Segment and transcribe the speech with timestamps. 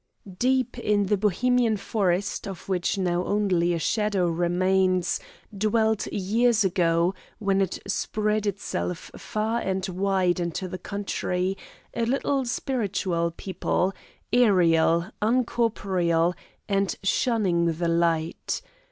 [0.39, 5.19] Deep in the Bohemian forest, of which now only a shadow remains,
[5.55, 11.55] dwelt years ago, when it spread itself far and wide into the country,
[11.93, 13.93] a little spiritual people,
[14.33, 16.33] aeriel, uncorporeal,
[16.67, 18.63] and shunning the light.